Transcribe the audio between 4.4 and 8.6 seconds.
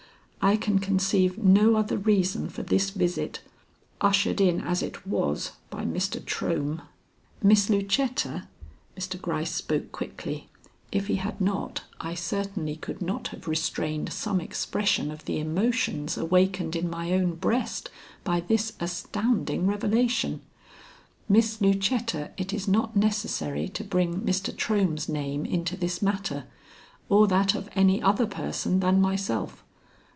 in as it was by Mr. Trohm." "Miss Lucetta"